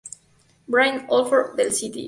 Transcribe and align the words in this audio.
Brian 0.67 1.05
Orloff 1.09 1.55
del 1.55 1.69
"St. 1.71 1.99